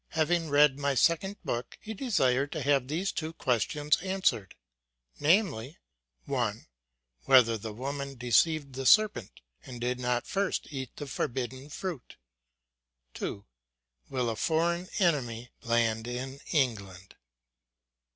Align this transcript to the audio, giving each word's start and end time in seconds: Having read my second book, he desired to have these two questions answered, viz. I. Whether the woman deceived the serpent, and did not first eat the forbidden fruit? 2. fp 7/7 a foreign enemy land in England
Having 0.13 0.49
read 0.49 0.79
my 0.79 0.95
second 0.95 1.37
book, 1.43 1.77
he 1.79 1.93
desired 1.93 2.51
to 2.53 2.63
have 2.63 2.87
these 2.87 3.11
two 3.11 3.33
questions 3.33 3.97
answered, 4.01 4.55
viz. 5.17 5.75
I. 6.27 6.65
Whether 7.25 7.55
the 7.55 7.71
woman 7.71 8.15
deceived 8.17 8.73
the 8.73 8.87
serpent, 8.87 9.41
and 9.63 9.79
did 9.79 9.99
not 9.99 10.25
first 10.25 10.65
eat 10.71 10.95
the 10.95 11.05
forbidden 11.05 11.69
fruit? 11.69 12.17
2. 13.13 13.45
fp 14.09 14.21
7/7 14.23 14.31
a 14.31 14.35
foreign 14.35 14.89
enemy 14.97 15.51
land 15.61 16.07
in 16.07 16.39
England 16.51 17.13